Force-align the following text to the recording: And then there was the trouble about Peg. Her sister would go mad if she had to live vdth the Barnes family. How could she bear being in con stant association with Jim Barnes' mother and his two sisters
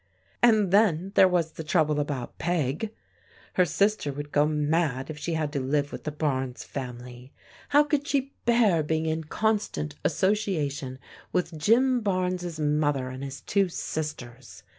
And 0.41 0.71
then 0.71 1.11
there 1.13 1.27
was 1.27 1.51
the 1.51 1.63
trouble 1.63 1.99
about 1.99 2.39
Peg. 2.39 2.91
Her 3.53 3.65
sister 3.65 4.11
would 4.11 4.31
go 4.31 4.47
mad 4.47 5.11
if 5.11 5.19
she 5.19 5.35
had 5.35 5.53
to 5.53 5.59
live 5.59 5.91
vdth 5.91 6.05
the 6.05 6.11
Barnes 6.11 6.63
family. 6.63 7.31
How 7.69 7.83
could 7.83 8.07
she 8.07 8.33
bear 8.45 8.81
being 8.81 9.05
in 9.05 9.25
con 9.25 9.59
stant 9.59 9.93
association 10.03 10.97
with 11.31 11.55
Jim 11.55 12.01
Barnes' 12.01 12.59
mother 12.59 13.09
and 13.09 13.23
his 13.23 13.41
two 13.41 13.69
sisters 13.69 14.63